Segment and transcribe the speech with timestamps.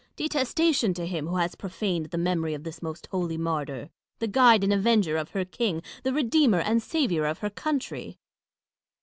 [0.15, 4.63] Detestation to him who has profaned the memory of this most holy martyr— the guide
[4.63, 8.17] and avenger of her king, the redeemer and saviour of her country.